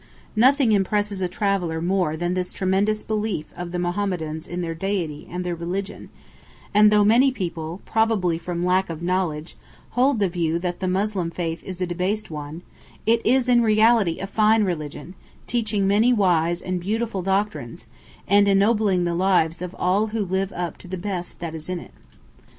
[0.35, 5.27] Nothing impresses a traveller more than this tremendous belief of the Mohammedans in their Deity
[5.29, 6.09] and their religion;
[6.73, 9.55] and though many people, probably from lack of knowledge,
[9.91, 12.63] hold the view that the Moslem faith is a debased one,
[13.05, 15.13] it is in reality a fine religion,
[15.45, 17.85] teaching many wise and beautiful doctrines,
[18.27, 21.77] and ennobling the lives of all who live up to the best that is in
[21.79, 21.93] it.